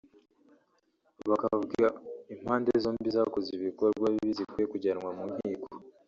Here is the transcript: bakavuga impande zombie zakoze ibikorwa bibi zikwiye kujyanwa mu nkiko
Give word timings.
bakavuga 1.29 1.85
impande 2.33 2.71
zombie 2.83 3.13
zakoze 3.15 3.49
ibikorwa 3.57 4.05
bibi 4.13 4.33
zikwiye 4.37 4.65
kujyanwa 4.71 5.09
mu 5.17 5.23
nkiko 5.33 5.67